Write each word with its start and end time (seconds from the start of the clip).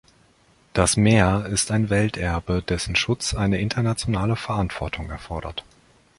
Das 0.73 0.97
Meer 0.97 1.45
ist 1.51 1.69
ein 1.69 1.91
Welterbe, 1.91 2.63
dessen 2.63 2.95
Schutz 2.95 3.35
eine 3.35 3.61
internationale 3.61 4.35
Verantwortung 4.35 5.11
erfordert. 5.11 5.63